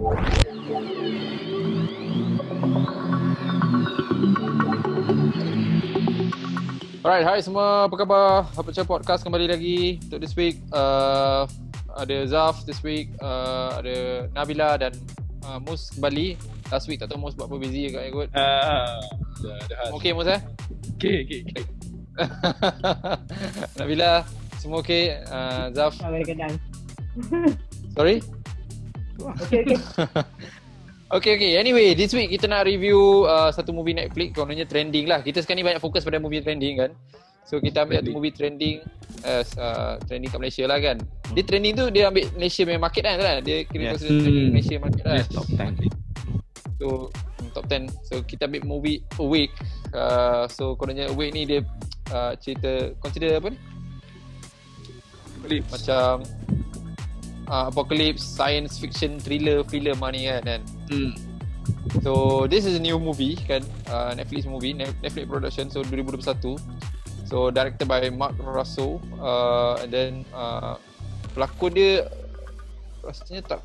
[0.00, 0.16] Alright,
[7.28, 7.84] hai semua.
[7.84, 8.48] Apa khabar?
[8.56, 10.64] Apa Cakap Podcast kembali lagi untuk this week.
[10.72, 11.44] Uh,
[12.00, 14.96] ada Zaf this week, uh, ada Nabila dan
[15.44, 16.40] uh, Mus kembali.
[16.72, 18.32] Last week tak tahu Mus buat apa busy kat ikut.
[18.32, 19.04] Ah,
[19.44, 19.92] dah.
[20.00, 20.40] Okay Mus eh?
[20.96, 21.64] Okey, okey, okey.
[23.76, 24.24] Nabila,
[24.56, 25.20] semua okay?
[25.28, 25.92] Uh, Zaf,
[27.92, 28.24] sorry?
[29.20, 29.78] Okey okey.
[31.10, 31.58] Okay, okay.
[31.58, 35.18] Anyway, this week kita nak review uh, satu movie Netflix kononnya trending lah.
[35.18, 36.94] Kita sekarang ni banyak fokus pada movie trending kan.
[37.42, 38.78] So kita ambil satu movie trending
[39.26, 41.02] as uh, trending kat Malaysia lah kan.
[41.34, 43.42] Dia trending tu dia ambil Malaysia punya market kan, kan?
[43.42, 43.92] Dia kira Yes.
[43.98, 44.52] consider trending Hmm.
[44.54, 45.16] Malaysia market lah.
[45.18, 46.78] Yes, top 10.
[46.78, 47.90] So hmm, top 10.
[48.06, 49.54] So kita ambil movie Awake.
[49.90, 51.66] Uh, so kononnya Awake ni dia
[52.14, 53.58] uh, cerita consider apa ni?
[55.42, 55.60] Boleh.
[55.66, 56.22] Macam
[57.50, 60.42] uh, apocalypse, science fiction, thriller, thriller money kan.
[60.46, 60.62] kan?
[60.88, 61.12] Hmm.
[62.02, 66.58] So this is a new movie kan uh, Netflix movie Ne- Netflix production so 2021
[67.26, 70.78] So directed by Mark Russell uh, and then uh,
[71.34, 72.10] pelakon dia
[73.06, 73.60] rasanya tak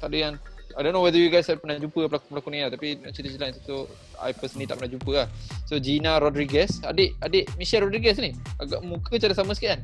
[0.00, 0.34] tak ada yang
[0.78, 3.36] I don't know whether you guys have pernah jumpa pelakon-pelakon ni lah tapi nak cerita
[3.42, 5.28] lain so I personally tak pernah jumpa lah
[5.68, 9.80] So Gina Rodriguez adik adik Michelle Rodriguez ni agak muka cara sama sikit kan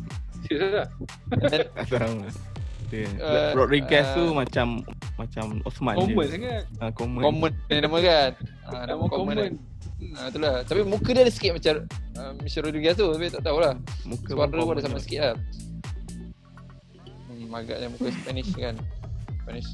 [0.48, 0.88] Serius
[1.28, 2.24] Tak tahu.
[2.88, 4.80] Dia Uh, Rodriguez tu uh, macam
[5.20, 6.32] macam Osman Common je.
[6.32, 6.62] sangat.
[6.80, 7.20] Ah, common.
[7.20, 8.30] common nama kan
[8.64, 9.36] uh, Nama common.
[9.36, 9.52] kan.
[10.16, 10.54] Ah, itulah.
[10.64, 11.74] Tapi muka dia ada sikit macam
[12.16, 13.74] uh, Michelle Rodriguez tu tapi tak tahulah.
[14.08, 15.04] Muka Suara pun ada common sama je.
[15.04, 15.34] sikit lah.
[17.28, 18.74] Hmm, agaknya muka Spanish kan.
[19.44, 19.68] Spanish.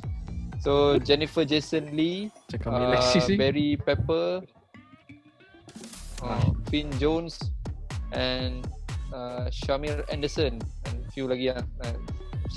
[0.58, 3.36] So Jennifer Jason Lee, uh.
[3.36, 4.40] Barry Pepper,
[6.24, 7.36] uh, Finn Jones
[8.10, 8.64] and
[9.12, 10.56] uh, Shamir Anderson
[10.88, 11.60] and few lagi lah.
[11.84, 11.94] Uh,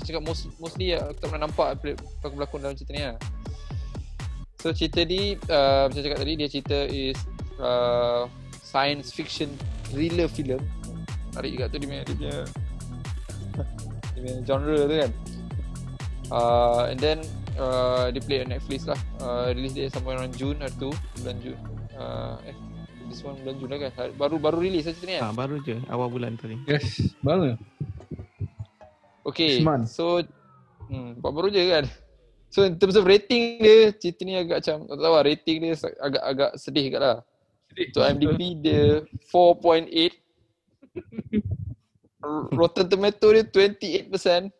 [0.04, 3.18] cakap most, mostly aku tak pernah nampak pel- pelakon-pelakon dalam cerita ni lah.
[4.58, 7.18] So cerita ni uh, macam cakap tadi dia cerita is
[7.62, 8.26] uh,
[8.58, 9.48] science fiction
[9.88, 10.58] thriller film.
[11.32, 12.36] Menarik juga tu dia punya dia punya,
[14.12, 15.12] dia punya genre tu kan.
[16.28, 17.18] Uh, and then
[17.56, 18.98] uh, dia play on Netflix lah.
[19.22, 20.90] Uh, release dia somewhere around June hari tu,
[21.22, 21.58] bulan Jun.
[21.94, 22.56] Uh, eh
[23.08, 24.10] this one bulan Jun lah kan.
[24.18, 25.22] Baru baru release lah cerita ni kan.
[25.30, 26.58] Ah, baru je awal bulan tadi.
[26.66, 27.14] Yes.
[27.22, 27.54] Mana?
[29.28, 29.84] Okay, Isman.
[29.84, 30.24] so
[30.88, 31.84] hmm, buat baru je kan.
[32.48, 35.76] So in terms of rating dia, cerita ni agak macam, tak tahu lah rating dia
[36.00, 37.18] agak-agak sedih kat lah.
[37.92, 39.92] So IMDb dia 4.8
[42.24, 44.50] R- Rotten Tomato dia 28%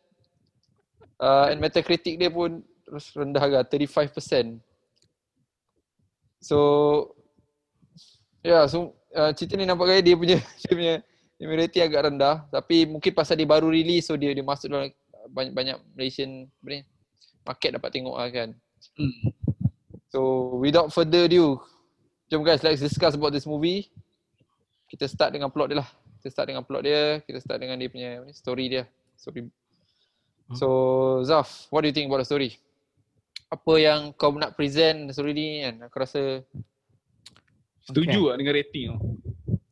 [1.19, 4.63] uh, And Metacritic dia pun terus rendah agak 35%
[6.39, 6.59] So
[8.47, 10.95] Ya yeah, so uh, cerita ni nampak gaya dia punya dia punya
[11.39, 14.91] rating agak rendah tapi mungkin pasal dia baru release so dia dia masuk dalam
[15.31, 16.81] banyak banyak Malaysian apa ni
[17.49, 18.49] market dapat tengok lah kan.
[19.01, 19.33] Hmm.
[20.13, 21.61] So without further ado,
[22.29, 23.89] jom guys let's discuss about this movie.
[24.89, 25.89] Kita start dengan plot dia lah.
[26.21, 28.85] Kita start dengan plot dia, kita start dengan dia punya story dia.
[29.17, 29.49] Story.
[30.57, 30.69] So
[31.29, 32.57] Zaf, what do you think about the story?
[33.49, 35.89] Apa yang kau nak present story ni kan?
[35.89, 36.45] Aku rasa
[37.89, 38.99] Setuju tak dengan rating tu?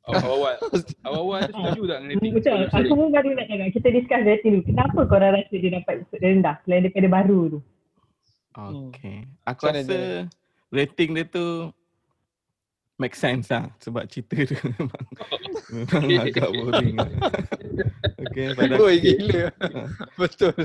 [0.06, 0.55] Awal-awal.
[1.06, 2.33] Awal-awal tu setuju tak dengan rating?
[2.33, 2.61] Betul.
[2.69, 3.69] Aku pun baru nak cakap.
[3.72, 4.65] Kita discuss rating dulu.
[4.65, 7.59] Kenapa korang rasa dia dapat rendah selain daripada baru tu?
[8.55, 9.19] Okay.
[9.44, 9.99] Aku Macam mana rasa
[10.71, 11.47] rating dia tu
[12.97, 15.03] make sense lah sebab cerita dia memang,
[15.77, 16.17] memang Okay.
[16.23, 17.11] agak boring lah.
[18.17, 19.53] Okay, pada Oi gila.
[20.17, 20.56] betul.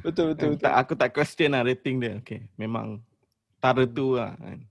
[0.00, 0.62] betul betul Eh, betul.
[0.62, 2.18] tak, aku tak question lah rating dia.
[2.18, 3.02] Okay, memang
[3.58, 4.62] tara tu lah kan.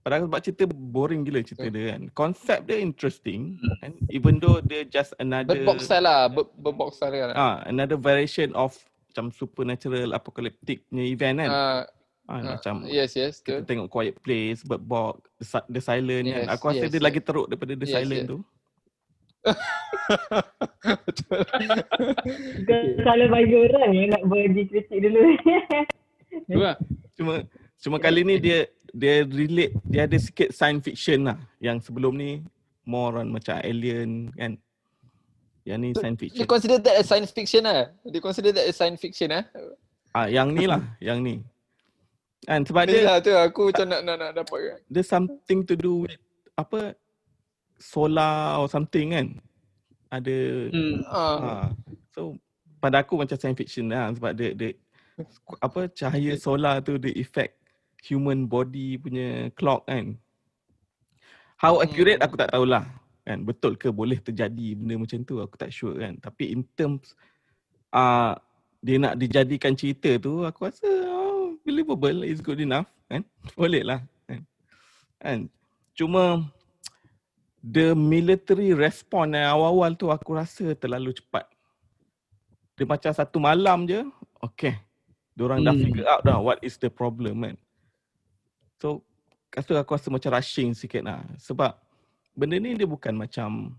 [0.00, 1.76] Padahal sebab cerita boring gila cerita Betul.
[1.76, 2.02] dia kan.
[2.10, 3.40] Konsep dia interesting
[3.78, 3.92] kan.
[4.08, 7.34] Even though dia just another Bird box style lah, bird, bird box style kan.
[7.34, 8.72] ah another variation of
[9.06, 11.50] macam supernatural apocalyptic punya event kan.
[11.50, 11.82] Ah,
[12.24, 13.66] Ah, ah, macam yes yes kita betul.
[13.66, 16.44] tengok Quiet Place, Bird Box, The, The Silent kan.
[16.46, 17.04] Yes, Aku rasa yes, dia yes.
[17.04, 18.30] lagi teruk daripada The Yes, Silent yes.
[18.30, 18.38] tu.
[23.00, 25.20] Kalau bagi orang yang nak bagi kritik dulu.
[27.16, 27.34] Cuma
[27.80, 31.38] cuma kali ni dia dia relate dia ada sikit science fiction lah.
[31.62, 32.42] Yang sebelum ni
[32.86, 34.58] more on macam alien kan.
[35.68, 36.46] Yang ni science Dia fiction.
[36.48, 37.92] consider that as science fiction lah.
[38.02, 39.44] Dia consider that as science fiction lah.
[40.10, 41.38] Ah yang ni lah, yang ni.
[42.48, 44.78] Kan sebab dia lah tu aku macam nak nak nak dapat kan.
[44.88, 46.16] dia something to do with
[46.56, 46.96] apa
[47.76, 49.26] solar or something kan.
[50.10, 50.36] Ada
[50.74, 51.04] Hmm.
[51.06, 51.52] Ah, ha.
[52.10, 52.34] So
[52.80, 54.72] pada aku macam science fiction lah sebab dia, dia
[55.66, 57.59] apa cahaya solar tu dia effect
[58.04, 60.16] human body punya clock kan.
[61.60, 62.26] How accurate Hmm.
[62.28, 62.84] aku tak tahulah
[63.30, 67.12] kan betul ke boleh terjadi benda macam tu aku tak sure kan tapi in terms
[67.92, 68.34] uh,
[68.80, 73.22] dia nak dijadikan cerita tu aku rasa oh, believable is good enough kan
[73.60, 74.40] boleh lah kan
[75.20, 75.38] kan
[75.92, 76.42] cuma
[77.60, 81.44] the military response yang awal-awal tu aku rasa terlalu cepat
[82.74, 84.00] dia macam satu malam je
[84.40, 84.80] okay
[85.38, 85.84] Diorang dah Hmm.
[85.88, 87.56] figure out dah what is the problem kan.
[88.80, 89.04] So,
[89.52, 91.20] kata aku rasa macam rushing sikit lah.
[91.36, 91.76] Sebab
[92.32, 93.76] benda ni dia bukan macam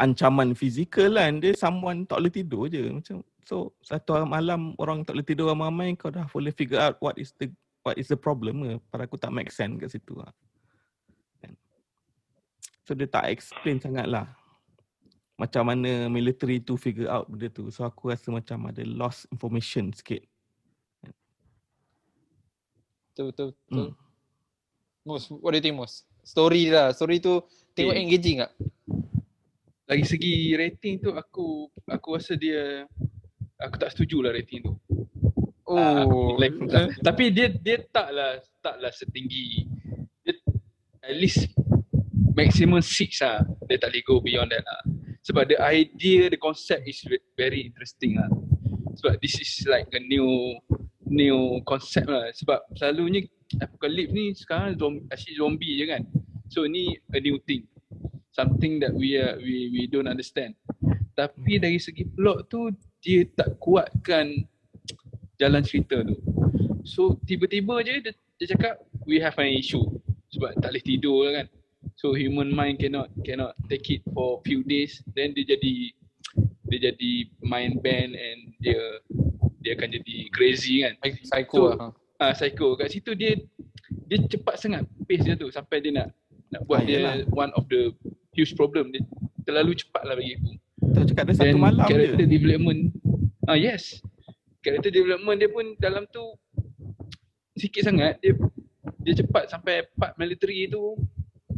[0.00, 1.38] ancaman fizikal kan.
[1.44, 2.88] Dia someone tak boleh tidur je.
[2.88, 3.20] Macam
[3.50, 7.34] So, satu malam orang tak boleh tidur ramai-ramai kau dah boleh figure out what is
[7.34, 7.50] the
[7.82, 8.72] what is the problem ke.
[8.92, 10.30] Pada aku tak make sense kat situ lah.
[11.42, 11.58] Kan?
[12.86, 14.30] So, dia tak explain sangat lah.
[15.34, 17.72] Macam mana military tu figure out benda tu.
[17.74, 20.22] So, aku rasa macam ada lost information sikit.
[23.10, 23.88] Betul betul betul.
[23.90, 24.09] Hmm.
[25.04, 26.04] Mus, what do you think Mus?
[26.20, 26.92] Story lah.
[26.92, 27.40] Story tu
[27.72, 28.02] tengok Okay.
[28.04, 28.52] engaging tak?
[29.88, 32.84] Dari segi rating tu aku aku rasa dia
[33.58, 34.72] aku tak setuju lah rating tu.
[35.70, 36.34] Ah, Oh.
[36.34, 39.64] like, tak, tapi dia dia taklah taklah setinggi
[40.20, 40.34] dia
[41.00, 41.48] at least
[42.36, 43.40] maximum 6 lah.
[43.66, 44.82] Dia tak boleh go beyond that lah.
[45.20, 48.28] Sebab the idea, the concept is ve- very interesting lah.
[48.98, 50.58] Sebab this is like a new
[51.06, 52.28] new concept lah.
[52.34, 53.24] Sebab selalunya
[53.58, 56.02] apocalypse ni sekarang zombie, asyik zombie je kan.
[56.50, 57.66] So ni a new thing.
[58.30, 60.54] Something that we are, we we don't understand.
[61.18, 62.70] Tapi dari segi plot tu
[63.02, 64.46] dia tak kuatkan
[65.40, 66.14] jalan cerita tu.
[66.86, 69.82] So tiba-tiba je dia, dia cakap we have an issue
[70.30, 71.46] sebab tak boleh tidur lah kan.
[71.98, 75.74] So human mind cannot cannot take it for few days then dia jadi
[76.70, 77.12] dia jadi
[77.42, 78.78] mind bend and dia
[79.60, 80.94] dia akan jadi crazy kan.
[81.02, 81.90] Psycho So, lah.
[82.20, 82.76] Ah psycho.
[82.76, 83.34] Kat situ dia
[84.06, 86.08] dia cepat sangat pace dia tu sampai dia nak
[86.52, 87.14] nak buat Ah, dia yelah.
[87.32, 87.90] one of the
[88.36, 88.92] huge problem.
[88.92, 89.00] Dia
[89.48, 90.52] terlalu cepat lah bagi aku.
[90.92, 92.30] Tak cakap dia satu malam character je.
[92.30, 92.80] development.
[93.48, 94.04] Ah yes.
[94.60, 96.36] Character development dia pun dalam tu
[97.56, 98.20] sikit sangat.
[98.20, 98.36] Dia
[99.00, 101.00] dia cepat sampai part military tu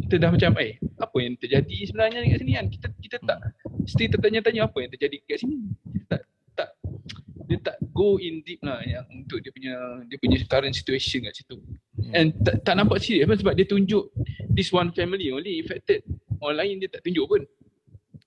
[0.07, 2.67] kita dah macam eh apa yang terjadi sebenarnya kat sini kan?
[2.71, 3.39] Kita kita tak
[3.91, 5.59] still tertanya-tanya apa yang terjadi kat sini.
[5.91, 6.23] Kita tak
[6.55, 6.69] tak
[7.51, 9.75] dia tak go in deep lah yang untuk dia punya
[10.09, 11.57] dia punya current situation kat situ.
[12.01, 12.13] Hmm.
[12.17, 14.09] and tak, tak nampak serius pun sebab dia tunjuk
[14.49, 16.01] this one family only affected
[16.41, 17.43] orang lain dia tak tunjuk pun.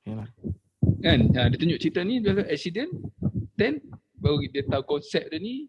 [0.06, 0.30] Yalah.
[1.02, 1.20] kan?
[1.34, 2.94] Ha, dia tunjuk cerita ni dia accident
[3.58, 3.82] then
[4.22, 5.68] baru dia tahu konsep dia ni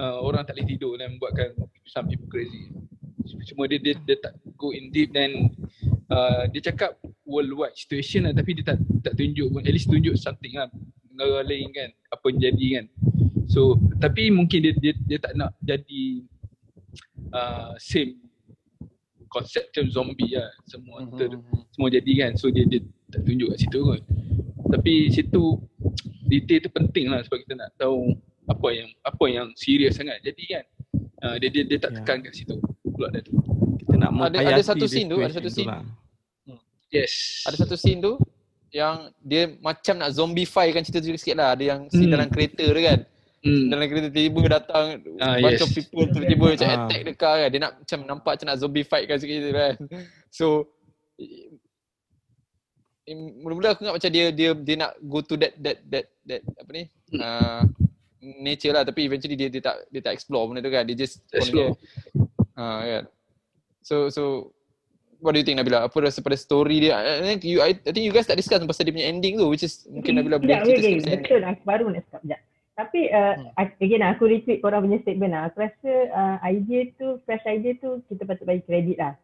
[0.00, 1.52] uh, orang tak boleh tidur dan buatkan
[1.86, 2.72] some people crazy.
[3.44, 5.52] Cuma dia, dia dia tak go in deep then
[6.08, 6.96] uh, dia cakap
[7.28, 9.62] worldwide situation lah tapi dia tak tak tunjuk pun.
[9.64, 10.68] At least tunjuk something lah.
[11.14, 12.84] Negara lain kan apa yang jadi kan
[13.46, 13.60] so
[13.96, 16.24] tapi mungkin dia dia, dia tak nak jadi
[17.30, 18.16] uh, same
[19.26, 21.16] konsep macam zombie lah semua Mhm.
[21.16, 21.28] ter,
[21.70, 24.00] semua jadi kan so dia dia tak tunjuk kat situ kot
[24.70, 25.42] tapi situ
[26.24, 28.14] detail tu penting lah sebab kita nak tahu
[28.44, 30.64] apa yang apa yang serius sangat jadi kan
[31.22, 31.96] uh, dia, dia dia tak Ya.
[32.00, 32.54] tekan kat situ
[32.86, 33.34] plot dia tu
[33.76, 35.68] Kita nak Ada- ada satu scene tu, ada satu tu scene.
[35.68, 35.82] lah.
[36.88, 38.14] yes Ada satu scene tu
[38.70, 41.54] yang dia macam nak zombify kan cerita tu sikit lah.
[41.54, 42.14] Ada yang scene Hmm.
[42.18, 42.98] dalam kereta tu kan.
[43.44, 43.68] Hmm.
[43.68, 44.84] Dalam kereta tiba-tiba datang
[45.20, 45.64] Ah, bunch yes.
[45.64, 46.76] of people tiba-tiba macam Ah.
[46.82, 47.48] attack the car kan.
[47.48, 49.74] Dia nak macam nampak macam nak zombify kan sikit tu kan.
[50.32, 50.46] So
[53.04, 56.70] mula-mula aku ingat macam dia dia dia nak go to that that that that apa
[56.72, 56.84] ni?
[57.14, 57.62] Uh,
[58.24, 60.88] nature lah tapi eventually dia dia tak dia tak explore benda tu kan.
[60.88, 61.76] Dia just Explore.
[62.56, 63.04] Ah kan.
[63.84, 64.56] So so
[65.20, 65.84] what do you think Nabila?
[65.84, 66.96] Apa rasa pada story dia?
[66.96, 69.52] I think you I, I think you guys tak discuss pasal dia punya ending tu
[69.52, 71.20] which is mungkin Nabila boleh Sekejap, cerita sikit ending.
[71.20, 72.40] betul aku baru nak cakap sekejap.
[72.74, 73.70] Tapi uh, Hmm.
[73.78, 75.46] again aku retweet korang punya statement lah.
[75.46, 79.14] Aku rasa uh, idea tu, fresh idea tu kita patut bagi kredit lah.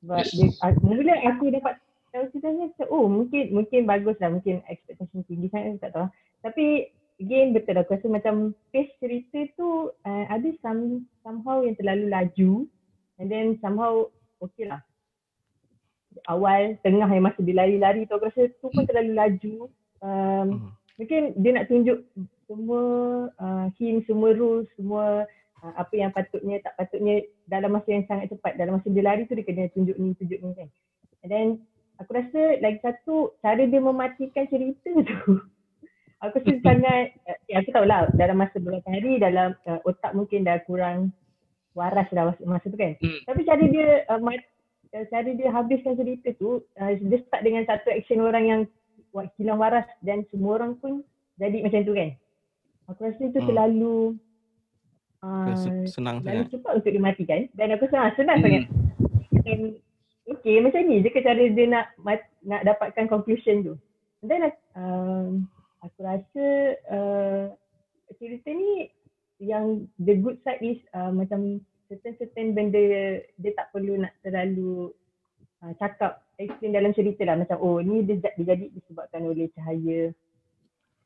[0.00, 0.32] Sebab Yes.
[0.32, 1.76] dia, uh, mula aku dapat
[2.08, 4.32] tahu ceritanya macam oh mungkin mungkin bagus lah.
[4.32, 6.08] Mungkin expectation tinggi sangat tak tahu.
[6.08, 6.10] lah.
[6.40, 6.88] Tapi
[7.20, 8.34] again betul aku rasa macam
[8.72, 12.52] pace cerita tu uh, ada some, somehow yang terlalu laju
[13.20, 14.08] and then somehow
[14.40, 14.80] okay lah.
[16.32, 19.56] Awal, tengah yang masa dia lari-lari tu aku rasa tu pun terlalu laju.
[20.00, 20.70] Um, Hmm.
[20.96, 22.00] mungkin dia nak tunjuk
[22.46, 22.82] semua
[23.38, 25.26] uh, hint, semua rules, semua
[25.62, 28.58] uh, apa yang patutnya, tak patutnya dalam masa yang sangat cepat.
[28.58, 30.68] Dalam masa dia lari tu dia kena tunjuk ni, tunjuk ni kan.
[31.26, 31.46] And then
[31.98, 35.42] aku rasa lagi satu, cara dia mematikan cerita tu.
[36.24, 40.46] aku rasa sangat, uh, ya aku tahulah dalam masa beberapa hari dalam uh, otak mungkin
[40.46, 41.10] dah kurang
[41.76, 42.94] waras dah masa, masa tu kan.
[43.02, 43.20] Hmm.
[43.26, 44.40] Tapi cara dia uh, mat,
[44.94, 48.60] cara dia habiskan cerita tu, uh, dia start dengan satu action orang yang
[49.40, 51.00] hilang waras dan semua orang pun
[51.40, 52.16] jadi macam tu kan.
[52.86, 53.48] Aku rasa itu Hmm.
[53.50, 53.96] terlalu
[55.22, 56.54] uh, Se- Senang terlalu sangat.
[56.54, 58.44] cepat untuk dimatikan dan aku ah, senang Hmm.
[58.46, 58.62] sangat.
[59.32, 59.58] Macam
[60.26, 63.74] okay macam ni je ke cara dia nak mat, nak dapatkan conclusion tu.
[64.22, 64.42] And then
[64.74, 65.46] um,
[65.82, 66.44] aku rasa
[66.88, 67.44] uh,
[68.16, 68.90] cerita ni
[69.38, 72.82] yang the good side is uh, macam certain-certain benda
[73.38, 74.90] dia tak perlu nak terlalu
[75.62, 80.10] uh, cakap explain dalam cerita lah macam oh ni dia, dia jadi disebabkan oleh cahaya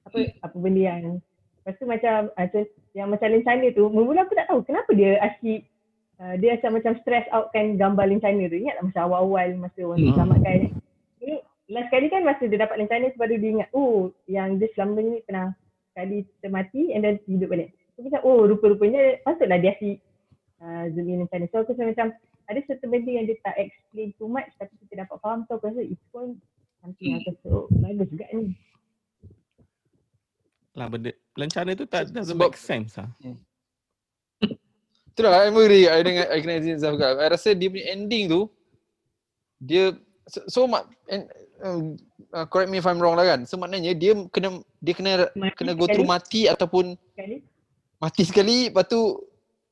[0.06, 1.04] apa apa benda yang
[1.60, 2.64] lepas tu macam uh,
[2.96, 5.68] yang macam lencana tu mula aku tak tahu kenapa dia asyik
[6.20, 8.56] uh, dia macam macam stress out kan gambar lencana tu.
[8.60, 10.06] Ingat tak masa awal-awal masa orang Hmm.
[10.06, 10.16] hmm.
[10.16, 10.58] selamatkan
[11.20, 11.32] ni
[11.70, 15.22] last kali kan masa dia dapat lencana sebab dia ingat oh yang dia selama ni
[15.24, 15.54] pernah
[15.90, 17.70] sekali termati and then hidup balik.
[17.96, 19.98] So macam oh rupa-rupanya patutlah dia asyik
[20.60, 21.48] uh, zoom in lencana.
[21.50, 22.06] So aku rasa macam
[22.50, 25.46] ada satu benda yang dia tak explain too much tapi kita dapat faham.
[25.46, 26.36] So aku rasa itu pun
[26.82, 28.56] something yang aku rasa oh bagus juga ni.
[30.74, 31.10] Lah benda
[31.40, 33.08] lencana tu tak doesn't Sebab- make sense lah.
[35.10, 36.94] Itulah I agree I dengan I kena Aziz Zaf.
[36.96, 38.40] I rasa dia punya ending tu
[39.58, 39.92] dia
[40.24, 41.26] so, so mak and,
[41.60, 43.42] uh, correct me if I'm wrong lah kan.
[43.44, 47.36] So maknanya dia kena dia kena Mati kena go through mati ataupun sekali
[47.98, 49.18] mati sekali lepas tu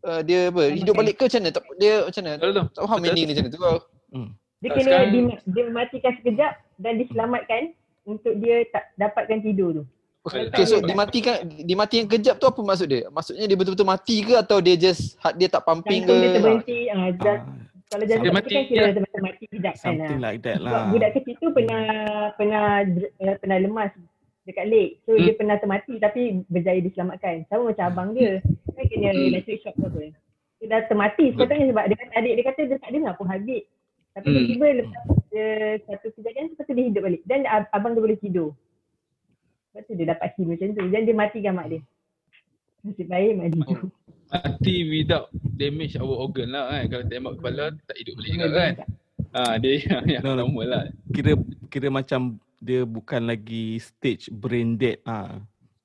[0.04, 1.50] uh, dia apa hidup balik ke macam mana?
[1.54, 2.34] Tak dia macam mana?
[2.34, 2.46] Tu.
[2.68, 3.04] Tak faham Betul.
[3.06, 3.60] meaning dia macam mana tu.
[4.08, 4.28] Hmm.
[4.58, 7.62] dia Tak, kena sekarang- di, dia matikan sekejap dan diselamatkan
[8.04, 9.84] untuk dia tak dapatkan tidur tu
[10.28, 13.08] Okay, so dimatikan dimatikan kejap tu apa maksud dia?
[13.08, 16.34] Maksudnya dia betul-betul mati ke atau dia just heart dia tak pumping jantung dia ke?
[16.34, 17.44] terberhenti ah, just, Ah,
[17.88, 19.00] kalau jantung Dia mati kan kira ya.
[19.00, 20.22] macam mati kejap kan something ah.
[20.22, 20.86] like that Sebab lah.
[20.88, 21.84] budak kecil tu pernah
[22.34, 22.64] pernah
[23.18, 23.90] uh, pernah lemas
[24.44, 24.92] dekat lake.
[25.02, 25.24] So Hmm.
[25.24, 27.44] dia pernah termati tapi berjaya diselamatkan.
[27.46, 28.40] Sama macam abang dia.
[28.70, 29.28] Kan kena Hmm.
[29.28, 30.12] electric shock apa.
[30.58, 33.64] Dia dah termati sepatutnya sebab dia kata adik dia kata dia tak dengar pun habis.
[34.10, 34.36] Tapi Hmm.
[34.42, 35.48] tiba-tiba lepas dia
[35.84, 37.20] satu kejadian lepas tu dia hidup balik.
[37.24, 38.50] Dan ab- abang dia boleh tidur.
[39.78, 40.82] Lepas tu dia dapat him macam tu.
[40.90, 41.80] Dan dia matikan mak dia.
[42.82, 43.86] Nasib baik mak dia hidup.
[44.28, 46.84] Mati without damage our organ lah kan.
[46.90, 48.72] Kalau tembak kepala tak hidup balik juga kan.
[49.28, 50.42] Ha, dia yang, yang No, no.
[50.42, 50.82] normal lah.
[51.08, 52.20] Kira kira macam
[52.58, 55.38] dia bukan lagi stage brain dead ah.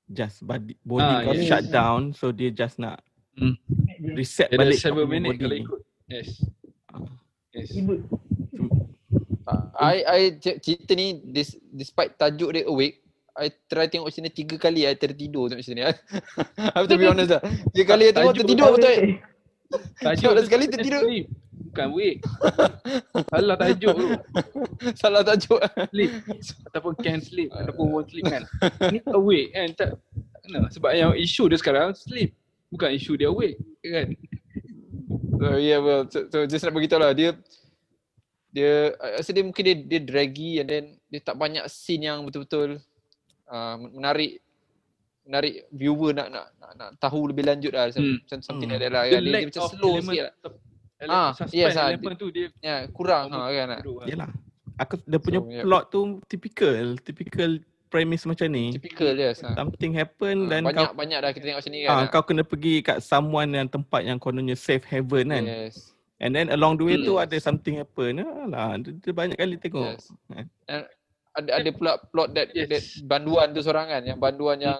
[0.04, 1.46] Just body body Ah, kau yes.
[1.46, 2.98] shut down so dia just nak
[3.32, 3.54] Dia
[4.12, 5.80] reset Dia balik 7 kau punya minit kalau ikut.
[6.10, 6.28] Yes.
[6.90, 7.06] Ah.
[7.54, 7.70] Yes.
[7.70, 8.02] Ribut.
[9.76, 13.03] I I c- cerita ni dis, despite tajuk dia awake
[13.34, 15.82] I try tengok cerita ni tiga kali I tertidur tengok cerita ni.
[15.84, 15.94] I
[16.78, 17.42] have to be honest lah.
[17.74, 18.94] Tiga kali I tengok Tajuk tertidur betul.
[19.98, 21.02] Tajuk Dah tu sekali tertidur.
[21.74, 22.18] Bukan wake.
[23.34, 24.06] Salah tajuk tu.
[25.02, 25.58] Salah tajuk.
[25.90, 26.10] Sleep.
[26.70, 27.50] Ataupun can sleep.
[27.50, 28.46] Ataupun won't sleep kan.
[28.94, 29.68] Ni awake kan.
[29.74, 29.90] Tak,
[30.46, 30.70] kena.
[30.70, 32.30] Sebab yang isu dia sekarang sleep.
[32.70, 33.58] Bukan isu dia awake.
[33.82, 34.14] Kan.
[35.34, 37.34] So yeah well so, so just nak beritahu lah dia
[38.54, 42.22] dia I rasa dia mungkin dia, dia draggy and then dia tak banyak scene yang
[42.22, 42.78] betul-betul
[43.54, 44.42] uh, menarik
[45.24, 48.20] menarik viewer nak nak nak, nak tahu lebih lanjut lah Hmm.
[48.20, 48.76] macam something Hmm.
[48.76, 49.22] like that lah Dia kan.
[49.22, 50.34] Dia, dia macam slow sikit lah.
[51.04, 53.76] Ah, suspense yes, ah, tu dia Ya, kurang ha, kan.
[53.80, 54.06] bodoh lah.
[54.08, 54.30] Yalah.
[54.74, 55.62] Aku dia punya So, yeah.
[55.62, 57.50] plot tu typical, typical
[57.86, 58.74] premise macam ni.
[58.74, 59.44] Typical yes.
[59.44, 59.52] Ha.
[59.54, 61.88] Something happen dan banyak kau banyak dah kita tengok macam ni kan.
[61.88, 62.06] ah, ah.
[62.08, 65.44] kau kena pergi kat someone yang tempat yang kononnya safe haven kan.
[65.44, 65.92] Yes.
[66.18, 67.24] And then along the way tu Yes.
[67.28, 68.18] ada something happen.
[68.18, 69.94] Alah, dia, dia banyak kali tengok.
[69.94, 70.08] Yes.
[70.26, 70.46] Kan?
[71.34, 72.68] Ada ada pula plot that, Yes.
[72.68, 74.78] that banduan tu seorang kan yang banduan yang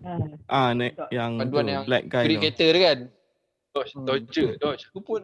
[0.00, 0.16] Ah,
[0.48, 2.36] Ah, ne, yang Banduan tu, yang black guy tu.
[2.38, 2.98] character tu kan.
[3.70, 4.56] Dodge, Hmm.
[4.58, 4.82] dodge.
[4.86, 5.20] Itu pun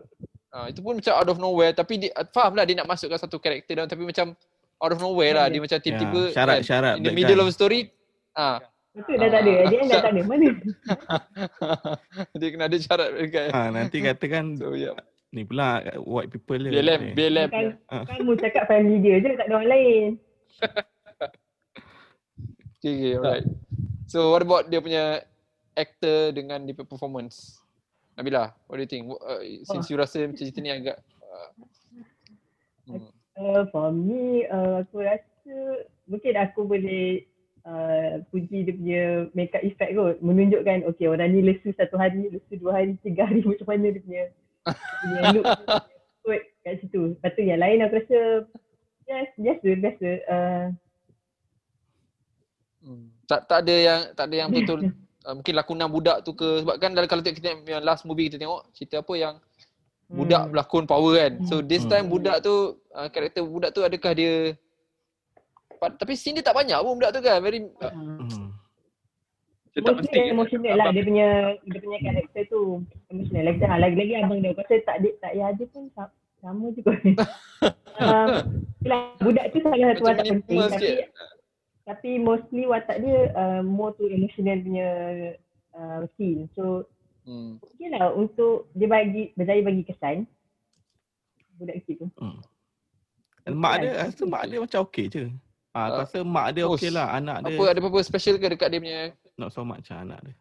[0.50, 3.36] ah, itu pun macam out of nowhere tapi dia faham lah dia nak masukkan satu
[3.36, 4.36] karakter dalam tapi macam
[4.76, 7.42] out of nowhere lah dia macam tiba-tiba Ya, syarat kan, syarat in the middle guy.
[7.42, 7.80] of the story
[8.34, 8.60] ah
[8.94, 9.52] betul dah tak ada.
[9.66, 10.20] Dia dah tak ada.
[10.22, 10.48] Mana?
[12.38, 13.48] dia kena ada syarat dekat.
[13.50, 14.96] Ah, nanti katakan So yeah.
[15.30, 16.70] ni pula white people dia.
[16.70, 17.12] BLM, Eh.
[17.12, 17.48] BLM.
[17.50, 18.04] Bukan, Ah.
[18.06, 20.08] kamu cakap family dia je, tak ada orang lain.
[22.86, 23.46] Okay, okay, alright.
[24.06, 25.24] So what about dia punya
[25.74, 27.58] actor dengan dia punya performance?
[28.14, 29.10] Nabila, what do you think?
[29.10, 31.50] Uh, since you rasa macam cerita ni agak uh,
[32.86, 33.10] hmm.
[33.36, 35.56] Uh, for me, uh, aku rasa
[36.08, 37.28] mungkin aku boleh
[37.68, 39.04] uh, puji dia punya
[39.36, 40.16] makeup effect kot.
[40.24, 44.00] Menunjukkan, okay orang ni lesu satu hari, lesu dua hari, tiga hari macam mana dia
[44.00, 45.46] punya, dia punya look
[46.24, 47.12] kot kat situ.
[47.12, 48.20] Lepas tu yang lain aku rasa,
[49.06, 50.10] yes, biasa, biasa.
[50.26, 50.66] Uh,
[52.86, 53.10] Hmm.
[53.26, 54.78] Tak tak ada yang tak ada yang betul
[55.26, 58.38] uh, mungkin lakonan budak tu ke sebab kan dalam kalau kita yang last movie kita
[58.38, 59.34] tengok cerita apa yang
[60.06, 60.50] budak hmm.
[60.54, 61.32] berlakon power kan.
[61.50, 61.90] So this Hmm.
[61.90, 64.54] time budak tu uh, karakter budak tu adakah dia
[65.76, 67.42] Pa- tapi scene dia tak banyak pun budak tu kan.
[67.42, 68.54] Very Uh, Hmm.
[69.74, 70.08] Dia tak mesti.
[70.08, 71.28] dia emotional lah dia punya
[71.66, 75.48] dia punya karakter tu emotional lagi ha, lagi-lagi abang dia rasa tak ada tak payah
[75.50, 76.92] ada pun sa- sama juga
[78.02, 78.28] um,
[78.84, 81.06] yelah, budak tu salah satu watak penting tapi sikit.
[81.86, 84.88] tapi mostly watak dia uh, more to emotional punya
[85.74, 86.84] uh, scene so
[87.24, 87.58] hmm.
[87.62, 90.28] okay lah untuk dia bagi berjaya bagi kesan
[91.56, 92.40] budak kecil tu Hmm.
[93.46, 95.24] Mak dia, rasa mak dia macam okey je.
[95.70, 97.14] Ah, aku Ah, rasa mak dia oh, okey lah.
[97.14, 99.02] Anak dia apa ada apa-apa special ke dekat dia punya
[99.38, 100.34] not so much lah anak dia.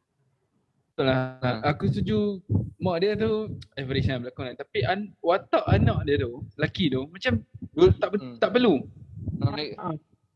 [0.96, 1.36] Betul lah.
[1.44, 1.76] Ha.
[1.76, 2.40] Aku setuju
[2.80, 4.56] mak dia tu average lah berlakon kan.
[4.56, 7.44] Tapi an, watak anak dia tu, lelaki tu macam
[7.76, 8.00] Good.
[8.00, 8.40] tak, Hmm.
[8.40, 8.88] tak perlu.
[9.36, 9.52] Non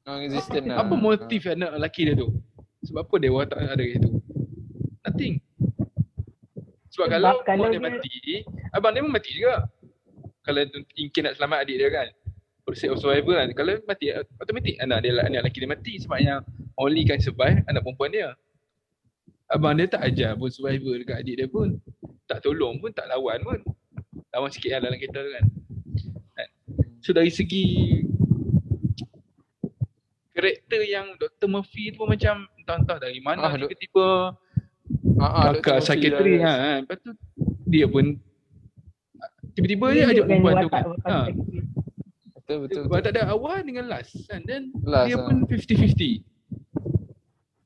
[0.03, 0.19] Ah.
[0.19, 0.83] existent lah.
[0.83, 2.35] Apa motif anak lelaki dia tu?
[2.83, 4.19] Sebab apa dia watak ada gitu?
[5.07, 5.39] Nothing.
[6.91, 8.11] Sebab Sebab kalau, kalau mak dia dia- mati,
[8.75, 9.55] abang dia pun mati juga.
[10.43, 12.07] Kalau tu Inkin nak selamat adik dia kan.
[12.67, 13.47] For of survival kan.
[13.55, 15.93] Kalau mati, automatik anak dia anak lelaki dia mati.
[16.03, 16.43] Sebab yang
[16.75, 18.35] only can survive anak perempuan dia.
[19.49, 21.81] Abang dia tak ajar pun survivor dekat adik dia pun.
[22.29, 23.59] Tak tolong pun, tak lawan pun.
[24.29, 25.45] Lawan sikit lah dalam kereta tu kan.
[26.37, 26.49] kan.
[27.01, 27.65] So dari segi
[30.37, 31.49] karakter yang Dr.
[31.49, 34.37] Murphy tu pun macam entah-entah dari mana Ah, tiba-tiba
[35.19, 35.83] Ah, ah, kakak.
[35.83, 36.45] Murphy psikiatri lah.
[36.45, 36.79] ha, kan.
[36.85, 37.11] Lepas tu
[37.67, 38.05] dia pun
[39.57, 40.83] tiba-tiba je ajak perempuan tu kan.
[40.85, 40.93] Ha.
[40.93, 41.33] sekretari.
[42.37, 42.81] Betul betul.
[42.85, 43.05] Sebab betul.
[43.05, 44.41] tak ada awal dengan last kan.
[44.45, 45.25] Dan Last, dia ah.
[45.25, 46.28] pun 50-50.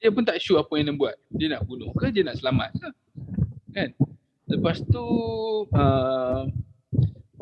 [0.03, 1.15] Dia pun tak sure apa yang dia buat.
[1.31, 2.89] Dia nak bunuh ke dia nak selamat ke?
[3.71, 3.89] Kan?
[4.51, 5.07] Lepas tu
[5.71, 6.43] uh,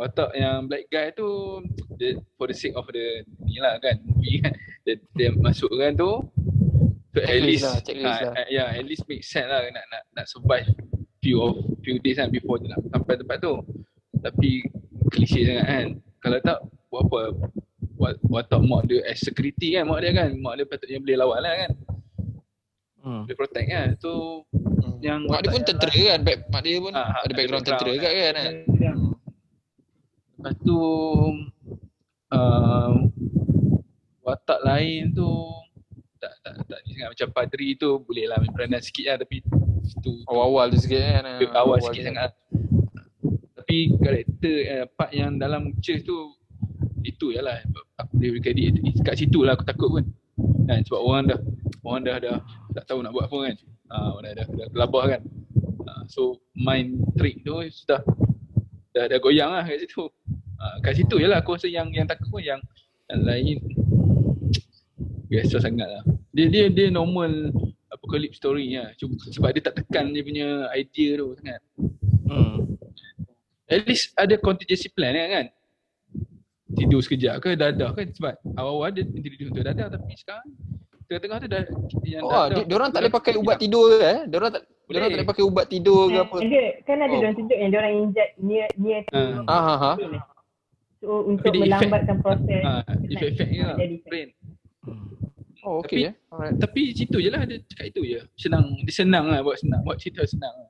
[0.02, 1.62] watak yang black guy tu
[2.02, 4.50] dia, for the sake of the ni lah kan movie kan
[4.82, 6.26] dia, dia masukkan tu
[7.14, 8.34] so at least lah, ah, lah.
[8.34, 10.66] ah, yeah at least make sense lah nak nak nak survive
[11.22, 11.54] few of
[11.86, 13.54] few days kan before dia nak sampai tempat tu
[14.26, 14.66] tapi
[15.14, 15.88] klise sangat kan
[16.18, 16.58] kalau tak
[16.90, 17.20] buat apa
[18.02, 21.40] wat- watak mak dia as security kan mak dia kan mak dia patutnya boleh lawan
[21.46, 21.72] lah kan
[23.02, 23.26] Hmm.
[23.26, 24.44] boleh protect kan so
[24.82, 24.98] Hmm.
[25.00, 26.20] yang mak dia pun tentera kan.
[26.22, 28.34] Back, mak dia pun Ah, ada ada background background tentera kat kan.
[28.36, 28.54] kan?
[28.78, 28.92] Ya.
[28.92, 29.14] Hmm.
[30.36, 30.78] Lepas tu
[32.32, 32.92] uh,
[34.22, 35.30] watak lain tu
[36.18, 39.42] tak tak tak ni sangat macam Padri tu boleh lah main peranan sikit lah tapi
[40.00, 41.24] tu Awal-awal tu sikit kan.
[41.36, 42.08] tu awal sikit tu.
[42.08, 42.30] sangat.
[43.56, 46.38] Tapi karakter uh, part yang dalam chase tu
[47.02, 47.58] itu je lah
[47.96, 48.66] aku boleh beri kredit
[49.02, 50.06] kat situ lah aku takut pun
[50.64, 51.40] kan sebab orang dah
[51.82, 52.38] orang dah dah
[52.72, 53.56] tak tahu nak buat apa kan.
[53.92, 55.22] Ah orang dah dah, dah gelabah kan.
[55.88, 58.02] Ah, so mind trick tu sudah.
[58.96, 60.08] Dah dah goyang lah kat situ.
[60.56, 62.60] Ah, kat situ je lah aku rasa yang yang takut pun yang,
[63.12, 63.58] yang lain.
[65.28, 66.04] Biasa sangat lah.
[66.32, 67.52] Dia dia dia normal
[67.92, 68.92] apocalypse story lah.
[68.96, 71.62] Cuma, sebab dia tak tekan dia punya idea tu sangat.
[72.32, 72.64] Hmm.
[73.68, 75.46] at least ada contingency plan kan, kan?
[76.72, 78.08] Tidur sekejap ke dadah kan?
[78.08, 80.48] Sebab awal-awal dia tidur untuk dadah tapi sekarang
[81.12, 81.64] tengah-tengah tu dah
[82.08, 84.20] yang Oh, ah, dia, dia orang tak boleh pakai ubat tidur ke eh?
[84.32, 86.38] Dia orang tak dia orang tak boleh pakai ubat tidur ke apa?
[86.40, 87.20] Ada, kan ada Oh.
[87.20, 87.34] oh.
[87.36, 89.44] tunjuk yang dia orang inject near near Ah.
[89.52, 89.92] Ah ha ha.
[91.04, 94.08] So untuk dia melambatkan proses ha, efek-efek ni lah jadi effect.
[94.08, 94.30] brain.
[94.88, 95.08] Hmm.
[95.62, 96.12] Oh, okey ya.
[96.32, 96.56] Alright.
[96.58, 98.20] Tapi situ je lah dia cakap itu je.
[98.40, 100.70] Senang, dia senang lah buat senang, buat cerita senang lah.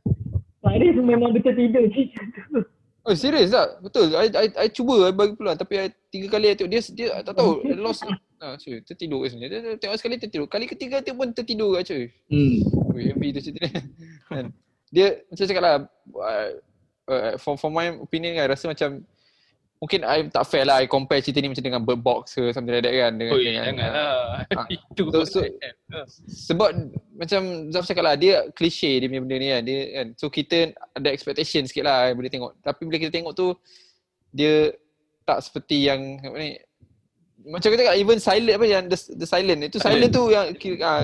[0.75, 2.65] Dia tu memang betul tidur cerita tu.
[3.01, 3.81] Oh, serius tak?
[3.81, 4.13] Betul.
[4.13, 7.07] I, I, I cuba I bagi peluang tapi I, tiga kali I tengok dia dia
[7.25, 8.05] tak tahu I lost
[8.41, 9.49] ah, cuy, tertidur sebenarnya.
[9.49, 10.45] Dia, dia tengok sekali tertidur.
[10.45, 12.05] Kali ketiga dia pun tertidur kat cuy.
[12.29, 12.57] Hmm.
[12.93, 13.81] Ui, MV tu cerita dia.
[14.29, 14.45] kan.
[14.93, 15.75] Dia macam cakap lah
[16.13, 16.49] uh,
[17.09, 19.01] uh, for, for my opinion kan rasa macam
[19.81, 22.69] mungkin I tak fair lah I compare cerita ni macam dengan Bird Box ke something
[22.69, 24.05] like that kan dengan, Oi, dengan janganlah.
[24.53, 24.65] ah.
[24.93, 25.49] Itu So- so-.
[25.89, 26.05] Ah.
[26.29, 26.69] sebab
[27.11, 30.57] macam Zaf cakap lah dia cliche dia punya benda ni kan dia kan so kita
[30.93, 33.57] ada expectation sikit lah boleh tengok tapi bila kita tengok tu
[34.29, 34.69] dia
[35.21, 36.61] tak seperti yang apa ni
[37.43, 40.13] macam kita cakap even silent apa yang the, the silent itu silent, Silent.
[40.13, 40.45] tu yang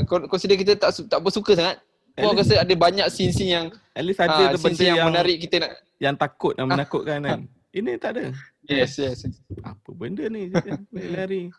[0.06, 1.82] con- consider kita tak tak bersuka sangat
[2.16, 5.38] least, rasa ada banyak scene-scene yang at least ah, ada tu benda yang, yang, menarik
[5.40, 6.70] kita nak yang takut dan Ah.
[6.72, 7.40] menakutkan kan.
[7.78, 8.34] Ini tak ada.
[8.66, 9.22] yes yes
[9.62, 10.50] Apa benda ni?
[10.50, 10.74] Dia
[11.13, 11.54] Lari.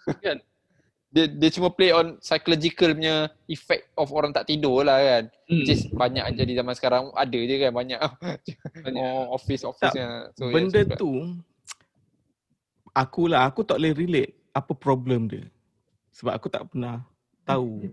[1.08, 5.64] dia dia cuma play on psychological punya effect of orang tak tidur lah kan Hmm.
[5.64, 7.96] is banyak jadi zaman sekarang ada je kan banyak
[8.84, 9.00] Banyak.
[9.00, 11.32] oh, office office nya so benda yes, tu
[12.92, 15.46] akulah aku tak boleh relate apa problem dia.
[16.12, 17.00] Sebab aku tak pernah
[17.42, 17.88] tahu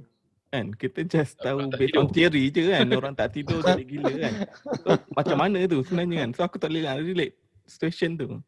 [0.50, 2.16] kan kita just tahu Orang tak based on tidur.
[2.32, 4.34] theory je kan orang tak tidur jadi gila kan
[4.74, 7.36] so, macam mana tu sebenarnya kan so aku tak boleh nak relate
[7.66, 8.40] situation tu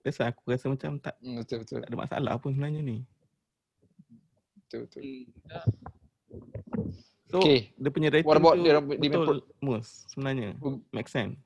[0.00, 2.96] That's why aku rasa macam tak, Hmm, betul betul tak ada masalah pun sebenarnya ni
[4.62, 5.24] betul betul Hmm.
[5.46, 5.64] Tak.
[7.26, 7.72] so Okay.
[7.72, 10.80] dia punya rating What about tu dia orang- dia betul mus sebenarnya Hmm.
[10.90, 11.36] make sense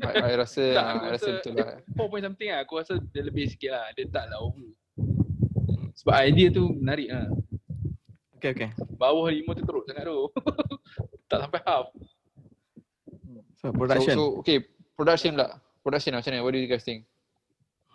[0.00, 2.58] I, I rasa Tak, I aku rasa rasa betul lah 4 point something lah.
[2.64, 3.92] Aku rasa dia lebih sikit lah.
[3.92, 4.72] Dia tak lah over.
[5.92, 7.28] Sebab idea tu menarik lah.
[8.32, 10.18] okay okay Bawah 5 tu teruk sangat tu.
[11.28, 11.86] tak sampai half.
[13.52, 16.82] so so, production so okay production pula production lah, macam mana what do you guys
[16.82, 17.04] think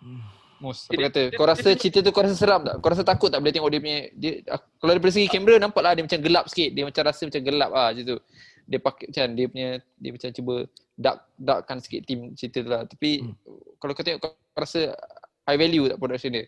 [0.56, 1.22] Mus, apa kata?
[1.36, 2.80] Kau rasa cerita tu kau rasa seram tak?
[2.80, 5.84] Kau rasa takut tak bila tengok dia punya dia ak- kalau daripada segi kamera nampak
[5.84, 6.72] lah dia macam gelap sikit.
[6.72, 8.18] Dia macam rasa macam gelap ah macam tu.
[8.64, 9.68] Dia pakai macam dia punya
[10.00, 10.54] dia macam cuba
[10.96, 12.88] dark darkkan sikit team cerita tu lah.
[12.88, 13.36] Tapi Hmm.
[13.76, 14.96] kalau kau tengok kau rasa
[15.44, 16.44] high value tak production dia?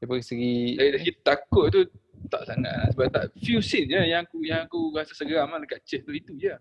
[0.00, 1.80] Daripada segi Dari segi takut tu
[2.32, 2.86] tak sangat lah.
[2.96, 6.16] Sebab tak few scene je yang aku yang aku rasa seram lah dekat church tu
[6.16, 6.56] itu je.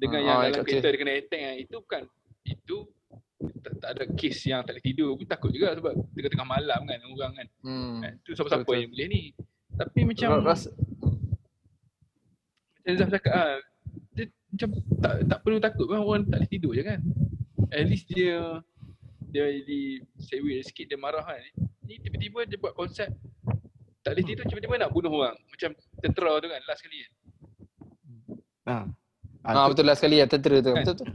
[0.00, 2.02] dengan Ah, yang ah, dalam kereta dia kena attack kan itu bukan
[2.48, 2.76] itu
[3.60, 6.98] tak, tak ada kes yang tak boleh tidur pun takut juga sebab tengah-tengah malam kan
[7.06, 7.98] orang kan Hmm.
[8.00, 9.22] kan tu siapa-siapa Betul, yang boleh ni
[9.76, 10.68] tapi macam Rasa,
[12.80, 13.56] macam Zaf cakap ah
[14.10, 14.68] dia macam
[14.98, 17.00] tak tak perlu takut pun orang tak boleh tidur je kan
[17.70, 18.58] at least dia
[19.30, 19.80] dia jadi
[20.18, 21.38] sewa sikit dia marah kan
[21.86, 23.08] ni tiba-tiba dia buat konsep
[24.02, 25.70] tak boleh tidur tiba-tiba nak bunuh orang macam
[26.00, 27.12] tentera tu kan last kali kan
[28.68, 28.84] Ah.
[29.42, 30.70] ah, betul lah sekali ya tentera tu.
[30.70, 30.84] Kan?
[30.84, 31.06] Betul tu.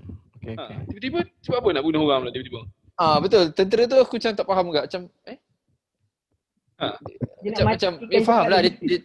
[0.46, 2.62] Okay, ha, tiba-tiba sebab apa nak bunuh orang pula tiba-tiba
[2.96, 3.52] Ah betul.
[3.52, 4.82] Tentera tu aku macam tak faham juga.
[4.88, 5.38] Macam eh
[7.44, 8.98] Dia nak macam macam eh, faham lah dia, cakap dia,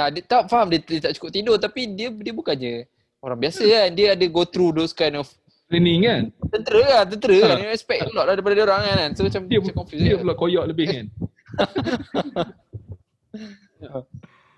[0.00, 2.74] ah, dia tak faham dia, dia tak cukup tidur tapi dia dia bukannya
[3.22, 3.88] orang biasa kan.
[3.94, 5.30] Dia ada go through those kind of
[5.70, 7.46] training kan tentera lah, tentera Ha.
[7.46, 7.56] kan.
[7.62, 9.08] Dia expect a lot lah daripada dia orang kan.
[9.14, 10.02] So macam dia macam confused.
[10.02, 10.20] dia kan.
[10.24, 11.06] pula koyak lebih kan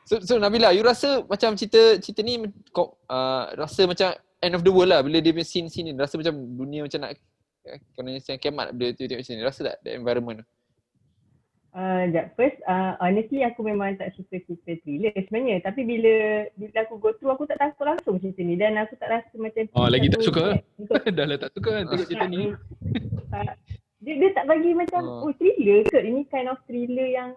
[0.02, 2.42] So, so Nabila, you rasa macam cerita cerita ni
[2.74, 5.96] kau uh, rasa macam end of the world lah bila dia punya scene scene ni.
[5.96, 7.14] Rasa macam dunia macam nak
[7.94, 9.44] kena siang kiamat bila tu tengok macam ni.
[9.46, 10.46] Rasa tak the environment tu?
[11.72, 12.26] Uh, sekejap.
[12.36, 15.64] First, uh, honestly aku memang tak suka cerita thriller sebenarnya.
[15.64, 16.14] Tapi bila
[16.60, 18.60] bila aku go through, aku tak takut langsung cerita ni.
[18.60, 19.64] Dan aku tak rasa macam...
[19.72, 20.60] Oh, lagi tak suka?
[21.16, 22.52] Dah lah tak suka kan tengok cerita ni
[23.32, 23.52] uh,
[24.04, 25.24] dia, dia tak bagi macam, Oh.
[25.30, 25.98] oh, thriller ke?
[26.04, 27.30] Ini kind of thriller yang...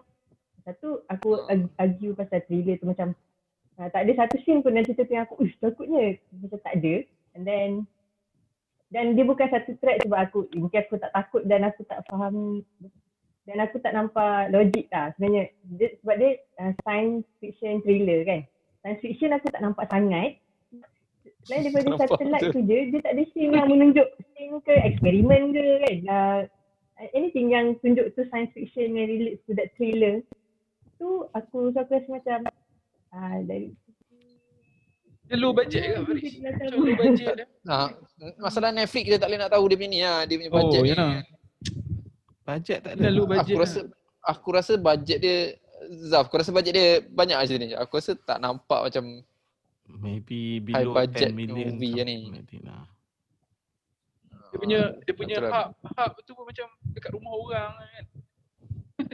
[0.68, 3.16] Satu, aku ag- argue pasal thriller tu macam...
[3.76, 6.16] Uh, tak ada satu scene pun dalam cerita tu yang aku, uish takutnya.
[6.32, 6.94] Macam tak ada.
[7.36, 7.70] And then...
[8.86, 12.62] Dan dia bukan satu track sebab aku, mungkin aku tak takut dan aku tak faham
[13.46, 15.50] dan aku tak nampak logik lah sebenarnya.
[15.74, 16.30] Dia, sebab dia
[16.62, 18.46] uh, science fiction thriller kan.
[18.82, 20.38] Science fiction aku tak nampak sangat.
[21.46, 25.42] Selain daripada Nampak satellite tu je dia tak ada scene yang menunjuk scene ke eksperimen
[25.50, 25.96] ke kan.
[26.06, 26.40] Uh,
[27.14, 30.22] anything yang tunjuk tu science fiction yang relate to that thriller
[30.96, 32.38] tu aku so aku rasa macam
[33.16, 33.72] uh, dari
[35.26, 37.90] dia low budget ke Faris macam low budget dia Ha,
[38.46, 40.20] masalah Netflix dia tak boleh nak tahu dia punya ni lah.
[40.22, 40.94] Dia punya oh budget ya ni.
[40.94, 41.12] lah
[42.46, 43.08] Budget tak ada.
[43.10, 43.80] low budget Aku rasa
[44.22, 45.36] aku rasa budget dia
[46.06, 47.74] Zaf, aku rasa budget dia banyak macam ni.
[47.74, 49.04] Aku rasa tak nampak macam
[49.86, 51.74] Maybe High below budget 10 million.
[51.74, 52.58] movie something ni.
[52.62, 52.84] lah.
[54.46, 55.50] dia punya dia punya lah.
[55.50, 58.04] hub hub tu pun macam dekat rumah orang kan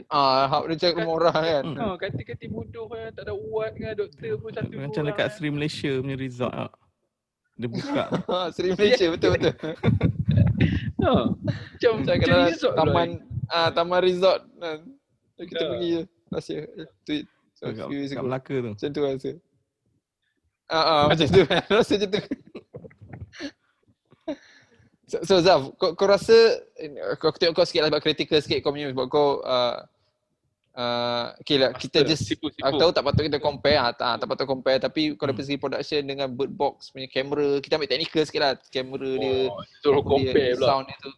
[0.09, 1.63] ah hak dia cakap rumah orang kan.
[1.65, 1.77] Hmm.
[1.79, 5.27] ha, kati-kati bodoh kan tak ada uat kan doktor pun satu Macam orang dekat.
[5.33, 6.71] Sri Malaysia punya resort ah.
[7.53, 8.03] Dia buka.
[8.33, 9.53] Ha, Seri Malaysia betul betul.
[9.53, 11.13] ha.
[11.37, 13.09] macam Macam macam kalau resort pula taman
[13.53, 14.79] ah taman resort kan.
[15.37, 16.01] Kita pergi je.
[16.33, 16.57] Rahsia.
[16.65, 17.25] Eh, Tweet.
[17.53, 18.23] So, kat, kat.
[18.25, 18.71] Melaka tu.
[18.73, 19.31] Macam tu rasa.
[20.71, 21.61] Ah, ah macam tu kan.
[21.77, 22.21] Rasa macam tu.
[25.13, 26.33] So, so Zaf, kau, kau rasa
[27.21, 29.85] kau aku tengok kau sikit lah sebab critical sikit kau punya sebab kau uh,
[30.73, 32.65] uh, okay lah kita Master, just sipu, sipu.
[32.65, 35.37] aku tahu tak patut kita compare ah, tak, tak patut compare tapi kalau Hmm.
[35.37, 39.35] dari segi production dengan Bird Box punya kamera kita ambil technical sikit lah kamera dia
[39.53, 41.11] oh, suruh compare dia, pula sound dia tu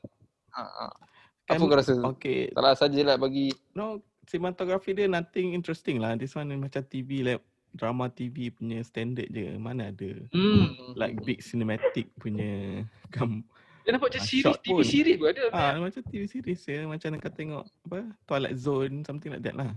[0.51, 0.85] ha, ha.
[0.91, 2.39] apa Kan- kau rasa Okay.
[2.51, 6.17] salah sajalah bagi No, cinematography dia nothing interesting lah.
[6.17, 7.39] This one macam TV like
[7.71, 9.53] drama TV punya standard je.
[9.55, 10.97] Mana ada hmm.
[10.97, 12.81] like big cinematic punya
[13.13, 13.45] gam.
[13.85, 14.81] Dia nampak macam Ah, series TV pun.
[14.83, 16.77] series pun ada Ah, macam TV series je.
[16.83, 19.69] Macam kau tengok apa Twilight Zone something like that lah.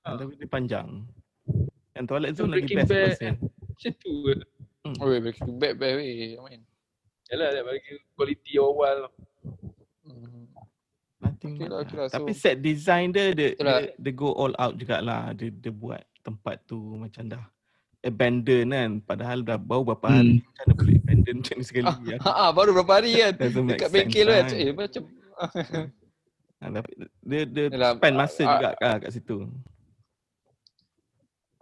[0.00, 0.08] Ah.
[0.08, 0.16] Ah.
[0.16, 0.88] Tapi dia panjang.
[1.92, 3.34] Yang Twilight Zone lagi Breaking best Bad pasal.
[3.70, 4.32] macam tu ke
[4.96, 6.60] oh breaking bad bad weh main
[7.28, 8.98] Yalah dia bagi kualiti awal
[10.02, 10.48] hmm.
[11.20, 12.08] Nothing Okay lah, lah, okay lah.
[12.08, 13.84] Tapi So- set design dia dia, lah.
[13.84, 15.36] dia, dia go all out jugalah.
[15.36, 17.44] Dia dia buat tempat tu macam dah
[18.00, 18.90] abandon kan.
[19.04, 20.16] Padahal dah baru berapa Hmm.
[20.16, 21.86] hari macam mana boleh abandon macam ni sekali.
[21.86, 22.16] ah, ya.
[22.24, 25.02] ha, ah, baru berapa hari kan dekat bengkel tu kan eh macam
[26.60, 26.90] Ha, tapi
[27.24, 29.36] dia dia Yalah, spend masa ah, juga kat, kat situ.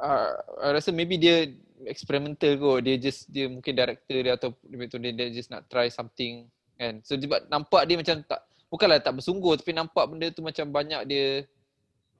[0.03, 1.47] uh, I rasa maybe dia
[1.87, 2.83] experimental kot.
[2.83, 6.51] Dia just dia mungkin director dia atau dia betul dia, dia just nak try something
[6.75, 6.99] kan.
[7.07, 11.03] So sebab nampak dia macam tak bukanlah tak bersungguh tapi nampak benda tu macam banyak
[11.07, 11.27] dia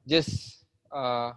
[0.07, 1.35] just uh,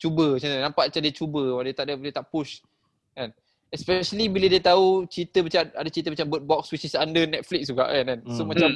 [0.00, 0.56] cuba macam tu.
[0.58, 2.64] Nampak macam dia cuba, dia tak ada dia tak push
[3.12, 3.28] kan.
[3.70, 7.68] Especially bila dia tahu cerita macam ada cerita macam Bird Box which is under Netflix
[7.68, 8.04] juga kan.
[8.08, 8.18] kan.
[8.32, 8.48] So Hmm.
[8.50, 8.68] macam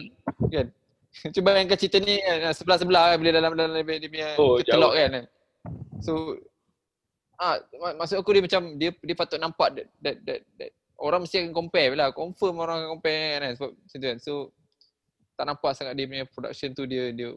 [0.53, 0.67] kan.
[1.35, 5.11] Cuba bayangkan cerita ni kan, sebelah-sebelah kan bila dalam dalam dia punya Oh, kan.
[5.15, 5.25] kan.
[5.99, 6.37] So
[7.35, 11.23] ah mak- maksud aku dia macam dia dia patut nampak that that that, that orang
[11.23, 12.11] mesti akan compare lah.
[12.11, 14.19] Confirm orang akan compare kan sebab macam tu kan.
[14.19, 14.33] So
[15.35, 17.35] tak nampak sangat dia punya production tu dia dia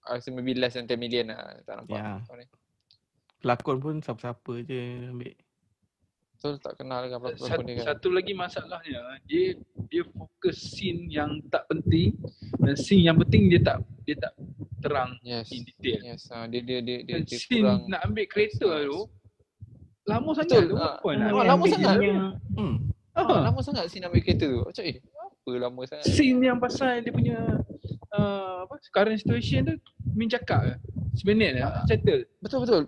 [0.00, 1.60] I rasa maybe less than 10 million lah.
[1.64, 1.96] Tak nampak.
[2.36, 2.44] Ni.
[3.40, 5.32] Pelakon pun siapa-siapa je ambil.
[6.34, 7.84] So tak kenal dengan pelakon satu, dia kan.
[7.86, 12.16] satu lagi masalahnya dia dia fokus scene yang tak penting
[12.56, 14.32] dan scene yang penting dia tak dia tak
[14.78, 15.48] terang Yes.
[15.50, 16.00] in detail.
[16.06, 16.28] Yes.
[16.28, 18.84] Ah dia dia dia dia, Dan dia scene kurang nak ambil kereta Yes.
[18.86, 18.98] tu
[20.02, 20.94] lama sangat Betul, tu ah.
[20.94, 21.94] apa Ah, nak lama ambil sangat.
[21.98, 22.14] dia.
[22.54, 22.74] Hmm.
[23.12, 23.40] Ah.
[23.42, 24.60] lama sangat scene ambil kereta tu.
[24.62, 26.04] Macam eh, apa lama sangat.
[26.06, 27.36] Scene yang pasal dia punya
[28.10, 29.74] uh, apa current situation tu
[30.10, 30.74] Min cakap ke?
[31.14, 31.68] Seminit Ah.
[31.70, 32.24] lah, settle.
[32.38, 32.82] Betul betul.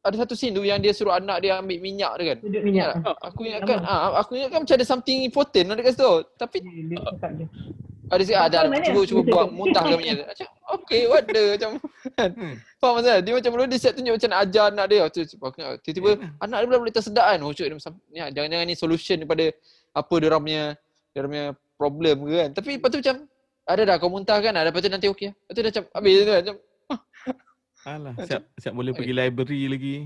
[0.00, 2.38] Ada satu scene tu yang dia suruh anak dia ambil minyak dia kan.
[2.40, 2.88] Duduk minyak.
[3.04, 3.16] tak?
[3.20, 6.12] Aku ingatkan ah aku ingatkan macam ada something important lah dekat situ.
[6.40, 7.46] Tapi Dia, dia cakap dia.
[8.10, 8.86] ada sikit ada Betul, mana?
[8.88, 10.16] cuba cuba buang muntah ke minyak.
[10.16, 10.24] tu.
[10.24, 10.48] Macam
[10.80, 11.70] okay what the macam
[12.16, 12.30] kan.
[12.32, 12.54] Hmm.
[12.80, 15.00] Faham maksud Dia macam mula dia siap tunjuk macam nak ajar anak dia.
[15.12, 16.10] Tu tiba-tiba
[16.40, 17.38] anak dia pula boleh tersedak kan.
[17.44, 19.44] Oh dia ni jangan-jangan ni solution daripada
[19.92, 20.64] apa dia orang punya
[21.12, 22.50] dia orang punya problem ke kan.
[22.56, 23.16] Tapi lepas tu macam
[23.68, 24.52] ada dah kau muntah kan.
[24.56, 25.28] Ada lepas tu nanti okey.
[25.28, 26.40] Lepas tu dah macam habis tu kan.
[26.40, 26.56] Macam
[27.82, 29.96] Alah, Macam- siap, siap boleh pergi library lagi.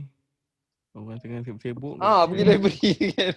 [0.92, 1.98] Orang tengah sibuk-sibuk.
[1.98, 3.34] ah pergi library kan.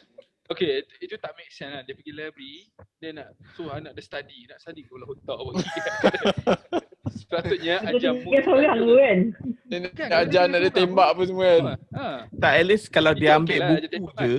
[0.47, 1.81] Okay, itu, itu tak make sense lah.
[1.81, 4.45] Dia pergi library, dia nak suruh anak dia study.
[4.45, 5.51] Nak study bola otak apa
[7.17, 9.19] Sepatutnya Dia ajar tinggal seorang tu kan.
[9.65, 11.63] Dia nak Kan, nak ajar dia anak dia tembak apa semua kan.
[11.91, 12.05] Ha.
[12.31, 14.35] Tak, at least kalau dia ambil lah, dia buku je.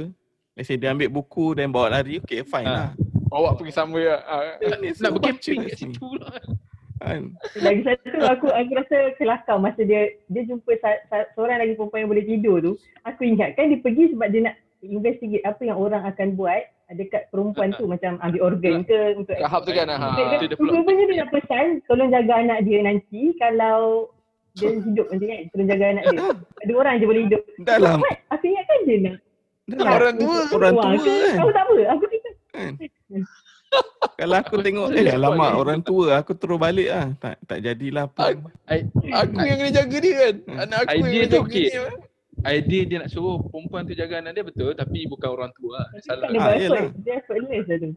[0.54, 2.72] Let's say dia ambil buku dan bawa lari, okay fine Ha.
[2.72, 2.88] lah.
[3.28, 4.16] Bawa pergi sama ya.
[4.24, 6.32] Ah, Ni Nak bercamping baca kat situ lah.
[6.98, 7.22] Kan?
[7.62, 12.02] Lagi satu aku aku rasa kelakar masa dia dia jumpa sa, sa, seorang lagi perempuan
[12.04, 12.72] yang boleh tidur tu.
[13.06, 16.62] Aku ingatkan dia pergi sebab dia nak investigate apa yang orang akan buat
[16.94, 19.92] dekat perempuan tu macam ambil organ ke untuk tu kan.
[19.92, 20.08] Ha.
[20.40, 20.56] dia.
[20.56, 24.08] Rupanya dia nak pesan tolong jaga anak dia nanti kalau
[24.56, 26.20] dia hidup nanti kan tolong jaga anak dia.
[26.66, 27.42] Ada orang je boleh hidup.
[27.62, 28.16] Dalam, What?
[28.34, 29.16] Aku ingatkan dia nak.
[29.68, 30.38] dalam Orang tua.
[30.56, 31.36] Orang tua kan.
[31.36, 31.74] Tahu tak apa?
[31.92, 32.72] Aku fikir kan?
[34.14, 37.06] Kalau aku tengok eh alamak orang tua aku terus balik lah.
[37.16, 38.34] Tak tak jadilah apa.
[38.66, 40.34] I- Aku yang kena jaga dia kan.
[40.42, 40.58] Hmm.
[40.58, 41.66] Anak aku Idea yang kena tu jaga okey.
[41.66, 41.82] dia.
[42.40, 45.86] Idea dia nak suruh perempuan tu jaga anak dia betul tapi bukan orang tua lah.
[46.00, 46.28] Salah.
[46.28, 46.88] dia Ah.
[46.96, 47.90] Dia effortless lah tu.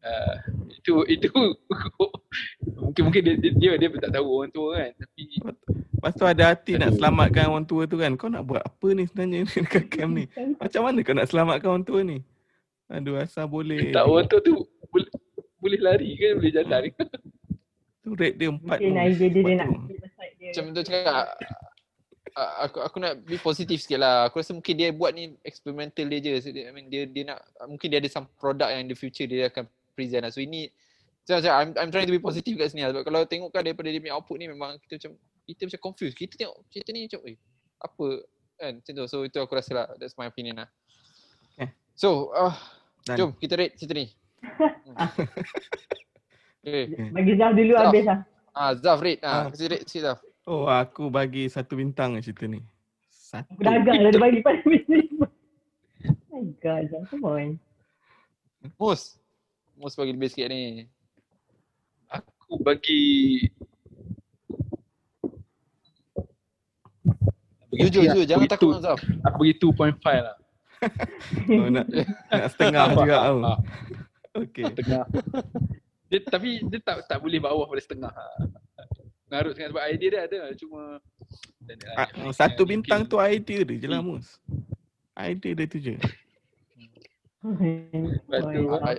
[0.00, 0.34] Uh,
[0.72, 1.28] itu itu
[2.80, 5.22] mungkin mungkin dia, dia dia dia tak tahu orang tua kan tapi
[5.92, 8.16] Lepas tu ada hati nak selamatkan orang tua tu kan.
[8.16, 10.24] Kau nak buat apa ni sebenarnya ni dekat camp ni?
[10.56, 12.24] Macam mana kau nak selamatkan orang tua ni?
[12.88, 13.92] Aduh asal boleh.
[13.92, 14.64] tak orang tua tu
[15.60, 16.82] boleh lari kan boleh jalan
[18.00, 19.68] Tu rate dia empat Mungkin idea dia dia nak.
[20.40, 21.26] Macam tu cakap.
[22.64, 24.30] Aku aku nak be positif sikit lah.
[24.30, 26.32] Aku rasa mungkin dia buat ni experimental dia je.
[26.40, 28.96] So, dia, I mean dia dia nak mungkin dia ada some product yang in the
[28.96, 30.32] future dia akan present lah.
[30.32, 30.72] So ini
[31.28, 32.96] macam macam I'm I'm trying to be positive kat sini lah.
[32.96, 35.12] Sebab kalau tengok kan daripada dia punya output ni memang kita macam
[35.44, 36.16] kita macam confused.
[36.16, 37.36] Kita tengok cerita ni macam eh
[37.84, 38.06] apa
[38.56, 39.04] kan macam tu.
[39.10, 40.68] So itu aku rasa lah that's my opinion lah.
[41.58, 41.68] Okay.
[41.92, 42.56] So uh,
[43.04, 44.08] Dan- jom kita rate cerita ni.
[46.60, 46.84] Okay.
[47.10, 47.84] Bagi Zaf dulu Zaf.
[47.86, 48.18] habis lah.
[48.50, 49.20] Ah Zaf rate.
[49.20, 49.44] Ah, Ah.
[49.48, 50.18] kasi rate sikit Zaf.
[50.44, 52.60] Oh aku bagi satu bintang cerita ni.
[53.10, 53.54] Satu.
[53.54, 55.06] Pedagang lah dia bagi pada bisnes.
[56.26, 57.02] My God, Zaf.
[57.08, 57.48] Come on.
[58.76, 59.16] Mus.
[59.74, 60.84] Mus bagi lebih sikit ni.
[62.06, 63.46] aku bagi
[67.70, 68.24] Bagi Jujur, jujur.
[68.26, 68.98] Jangan bagi takut two- Zaf.
[69.22, 70.36] Aku bagi 2.5 lah.
[71.52, 71.86] Oh, nak,
[72.26, 73.38] nak setengah juga tau.
[74.30, 74.66] Okay.
[74.78, 75.04] Tengah.
[76.10, 78.14] dia tapi dia tak tak boleh bawah pada setengah.
[79.30, 80.98] Ngarut sangat sebab idea dia ada cuma
[81.62, 84.38] dan, Ah, Satu bintang tu idea dia je lah Mus.
[85.14, 85.94] Idea dia tu je.
[87.40, 88.96] Lepas tu, I,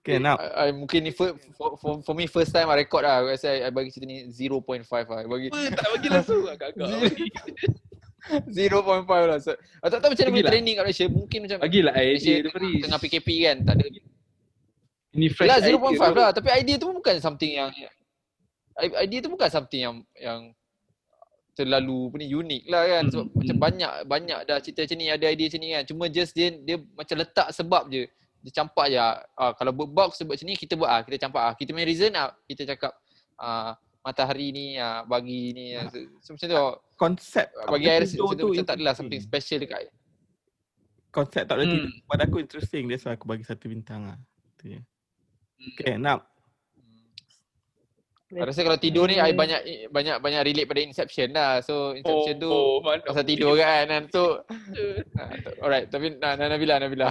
[0.00, 0.40] Okay now.
[0.40, 3.20] I, I, mungkin ni for, for, for, for me first time I record lah.
[3.20, 5.18] Rasa I, I bagi cerita ni 0.5 lah.
[5.22, 6.88] I bagi tak bagi langsung agak-agak.
[8.48, 9.38] 0.5 lah.
[9.44, 9.52] So,
[9.84, 11.06] aku tak tahu macam mana boleh training kat Malaysia.
[11.06, 13.56] Mungkin macam Bagilah Malaysia idea tu tengah, tengah PKP kan.
[13.68, 13.86] Tak ada.
[15.10, 16.20] Ini fresh idea 0.5 tu.
[16.22, 16.30] lah.
[16.30, 17.70] Tapi idea tu pun bukan something yang
[18.80, 20.40] idea tu bukan something yang yang
[21.52, 25.06] terlalu apa ni unik lah kan sebab Hmm, macam banyak banyak dah cerita macam ni
[25.12, 28.02] ada idea macam ni kan cuma just dia dia macam letak sebab je
[28.40, 31.42] dia campak je ah, kalau buat box sebab macam ni kita buat ah kita campak
[31.42, 32.96] ah kita main reason ah kita cakap
[33.36, 35.84] ah matahari ni ah bagi ni ah.
[35.92, 36.56] so, so, macam tu
[36.96, 39.92] Konsep bagi tak air tidur tu macam tak adalah something special dekat
[41.10, 41.90] Konsep tak boleh Hmm.
[42.06, 42.86] Pada aku interesting.
[42.86, 44.18] That's why aku bagi satu bintang lah.
[44.62, 44.80] Tu je.
[45.60, 45.70] Hmm.
[45.76, 46.24] Okay now.
[48.30, 51.58] I rasa kalau tidur ni I banyak banyak banyak relate pada Inception lah.
[51.66, 54.06] So Inception tu oh, mana pasal tidur kan kan.
[54.14, 54.46] So
[55.18, 57.10] ah, t- alright tapi nah, nah, Nabila Nabila.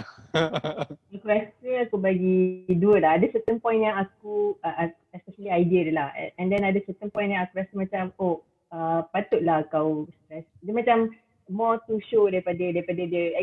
[1.20, 3.12] Aku rasa aku bagi dua lah.
[3.20, 6.10] Ada certain point yang aku, uh, especially idea dia lah.
[6.40, 8.40] And then ada certain point yang aku rasa macam, oh
[8.72, 10.48] uh, patutlah kau stress.
[10.64, 11.12] Dia macam
[11.52, 13.36] more to show daripada daripada dia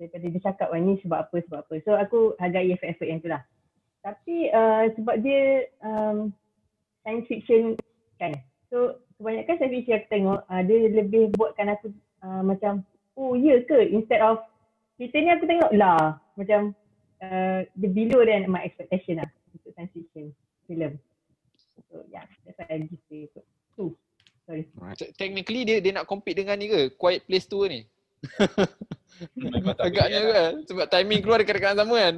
[0.00, 1.74] daripada dia cakap ni sebab apa sebab apa.
[1.84, 3.44] So aku hargai effort-effort yang tu lah.
[4.02, 6.34] Tapi uh, sebab dia um,
[7.06, 7.78] science fiction
[8.18, 8.34] kan.
[8.68, 11.94] So kebanyakan science fiction aku tengok uh, dia lebih buatkan aku
[12.26, 12.82] uh, macam
[13.14, 14.42] oh ya ke instead of
[14.98, 16.74] cerita ni aku tengok lah macam
[17.22, 20.34] uh, the below than my expectation lah untuk science fiction
[20.66, 20.98] film.
[21.90, 23.46] So yeah, that's why I give it
[23.78, 23.94] two.
[24.42, 24.66] Sorry.
[24.98, 26.90] Te- Technically dia dia nak compete dengan ni ke?
[26.98, 27.80] Quiet Place 2 ni.
[29.86, 30.32] Agaknya lah.
[30.34, 32.16] kan sebab timing keluar dekat-dekat sama kan.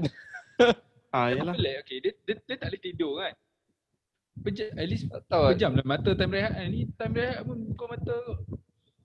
[1.14, 1.54] Ah, Dia yalah.
[1.54, 1.98] pelik, okay.
[2.02, 3.32] Dia, dia, dia tak boleh tidur kan.
[4.34, 5.50] Berjam, at least Tak tahu kan.
[5.54, 6.66] berjam lah mata time rehat kan.
[6.66, 8.36] Ni time rehat pun buka mata kau.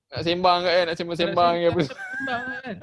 [0.10, 1.82] Nak sembang kan, nak sembang-sembang ke apa.
[1.86, 2.76] Sembang kan.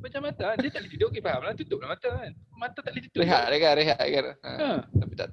[0.00, 0.56] Macam mata kan.
[0.56, 1.06] Dia tak boleh tidur.
[1.12, 1.52] Okay faham lah.
[1.52, 2.32] Tutup lah mata kan.
[2.56, 3.20] Mata tak boleh tutup.
[3.20, 4.24] Rehat dia kan, rehat kan.
[4.40, 4.50] Ha.
[4.56, 4.70] Ha.
[4.88, 5.28] Tapi tak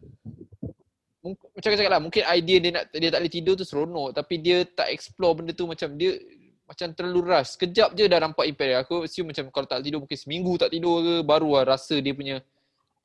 [1.20, 4.40] Mung- macam cakap lah, mungkin idea dia nak dia tak boleh tidur tu seronok tapi
[4.40, 6.16] dia tak explore benda tu macam dia
[6.64, 7.56] macam terlalu rush.
[7.56, 8.78] Sekejap je dah nampak impact dia.
[8.80, 12.12] Aku assume macam kalau tak tidur mungkin seminggu tak tidur ke baru lah rasa dia
[12.12, 12.40] punya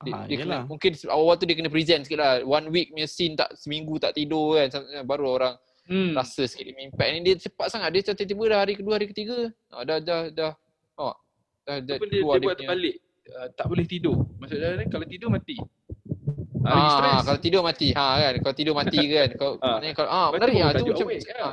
[0.04, 2.32] dia, Ah, dia kena, mungkin awal-awal tu dia kena present sikit lah.
[2.40, 4.68] One week punya scene tak seminggu tak tidur kan.
[5.02, 6.12] Baru orang Hmm.
[6.12, 7.18] rasa sikit dia impact ni.
[7.22, 7.88] Dia cepat sangat.
[7.90, 9.48] Dia tiba-tiba dah hari kedua, hari ketiga.
[9.68, 10.52] Ah, dah, dah, dah.
[10.94, 11.12] Oh,
[11.62, 12.96] dah, dah dia, keluar dia buat punya- terbalik.
[13.24, 14.16] Uh, tak boleh tidur.
[14.36, 15.56] Maksudnya ni kalau tidur mati.
[16.60, 17.22] Ah, stress.
[17.24, 17.88] kalau tidur mati.
[17.92, 18.34] Ha kan.
[18.38, 19.28] Kalau tidur mati kan.
[19.34, 21.52] Kau maknanya kalau ah Lepas menarik tu ah tu macam kan.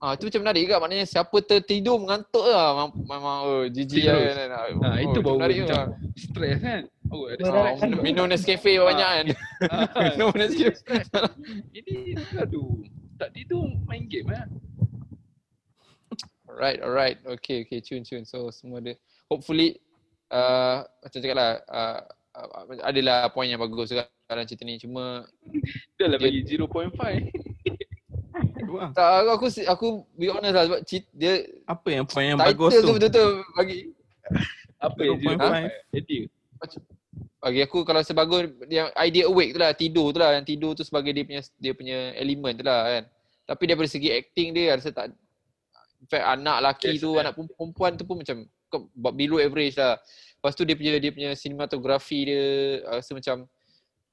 [0.00, 4.48] Ah tu macam menarik juga maknanya siapa tertidur mengantuk lah memang, oh jijik lah kan.
[4.80, 5.80] Ah, itu Oh, baru menarik macam juga.
[6.16, 6.82] Stres kan.
[7.12, 7.42] Oh, ada.
[7.44, 7.78] Ah, stress.
[7.84, 8.84] minum, minum Nescafe Ah.
[8.88, 9.26] banyak kan.
[9.68, 10.80] Ah, minum Nescafe.
[11.78, 12.80] Ini aduh.
[13.20, 14.48] Tak tidur main game lah.
[16.48, 17.20] alright, alright.
[17.36, 17.84] Okay, okay.
[17.84, 18.24] Tune, tune.
[18.24, 18.96] So semua ada.
[19.28, 19.76] Hopefully
[20.32, 22.00] uh, macam cakap lah uh,
[22.88, 24.80] adalah poin yang bagus juga dalam cerita ni.
[24.80, 25.28] Cuma
[26.00, 26.64] Dah lah bagi 0.5.
[28.70, 28.90] Tu lah.
[28.94, 31.32] tak, aku, aku, aku be honest lah sebab cerita, dia
[31.66, 32.94] Apa yang poin yang bagus tu tu?
[32.94, 33.78] betul-betul bagi
[34.86, 35.42] Apa yang 0.5?
[35.42, 35.98] 0.5?
[35.98, 36.22] Idea.
[37.40, 40.84] bagi aku kalau sebagus yang idea awake tu lah tidur tu lah yang tidur tu
[40.84, 43.04] sebagai dia punya dia punya elemen tu lah kan
[43.48, 45.08] tapi daripada segi acting dia rasa tak
[45.98, 47.20] in fact anak lelaki Yes, tu yes.
[47.24, 48.44] anak perempuan tu pun macam
[49.16, 49.96] below average lah
[50.36, 52.44] lepas tu dia punya dia punya cinematography dia
[52.86, 53.36] rasa macam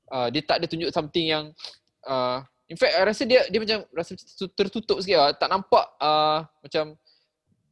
[0.08, 1.52] uh, dia tak ada tunjuk something yang
[2.08, 4.14] uh, in fact I rasa dia dia macam rasa
[4.56, 5.32] tertutup sikit lah.
[5.36, 6.96] Tak nampak uh, macam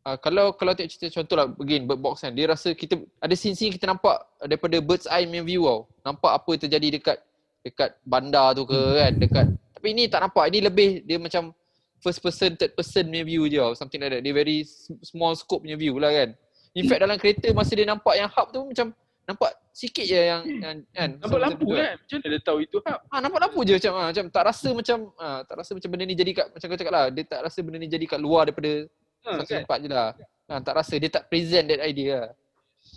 [0.05, 3.33] Uh, kalau kalau tengok cerita contoh lah again bird box kan dia rasa kita ada
[3.33, 5.89] scene-scene kita nampak daripada bird's eye punya view tau.
[6.05, 7.17] Nampak apa yang terjadi dekat
[7.65, 10.45] dekat bandar tu ke kan dekat tapi ini tak nampak.
[10.53, 11.57] Ini lebih dia macam
[12.05, 14.21] first person third person punya view je tau something like that.
[14.21, 14.61] Dia very
[15.01, 16.37] small scope punya view lah kan.
[16.77, 18.93] In fact dalam kereta masa dia nampak yang hub tu macam
[19.25, 21.97] nampak sikit je yang, yang kan Nampak lampu kan?
[21.99, 22.99] Macam mana dia tahu itu hub?
[23.11, 26.05] Ah nampak lampu je macam ah, macam tak rasa macam ah, tak rasa macam benda
[26.05, 28.47] ni jadi kat macam kau cakap lah dia tak rasa benda ni jadi kat luar
[28.47, 28.85] daripada
[29.25, 29.61] Ha, satu kan?
[29.65, 30.09] tempat je lah.
[30.45, 32.31] Ha, tak rasa dia tak present that idea lah.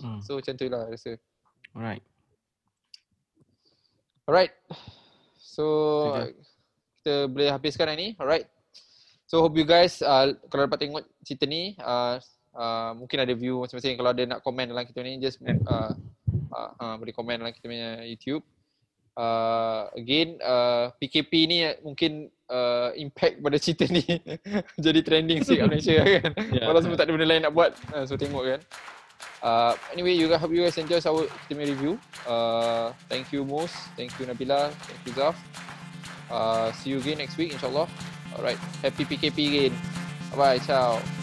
[0.04, 0.20] Hmm.
[0.20, 1.16] So macam tu lah rasa.
[1.72, 2.04] Alright.
[4.28, 4.52] Alright.
[5.40, 5.64] So
[7.00, 8.08] kita boleh habiskan hari ni.
[8.20, 8.44] Alright.
[9.24, 12.20] So hope you guys uh, kalau dapat tengok cerita ni uh,
[12.52, 15.92] uh, mungkin ada view masing-masing kalau ada nak komen dalam kita ni just uh,
[16.52, 18.44] uh, uh, boleh komen dalam kita punya YouTube.
[19.18, 24.06] Uh, again uh, PKP ni mungkin uh, impact pada cerita ni
[24.86, 26.32] jadi trending sikit kat Malaysia kan.
[26.54, 26.70] Ya.
[26.70, 27.74] Walau semua tak ada benda lain nak buat.
[27.90, 28.60] Uh, so tengok kan.
[29.42, 31.92] Uh, anyway, you guys hope you guys enjoy our kita punya review.
[32.26, 35.34] Uh, thank you Mus, thank you Nabila, thank you Zaf.
[36.30, 37.86] Uh, see you again next week insyaAllah.
[38.34, 39.74] Alright, happy PKP again.
[40.34, 41.17] Bye bye, ciao.